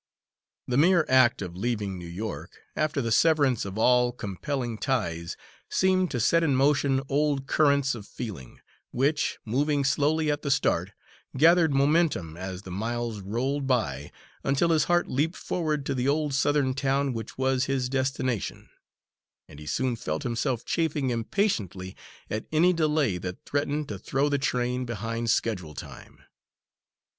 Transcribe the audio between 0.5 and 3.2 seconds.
The mere act of leaving New York, after the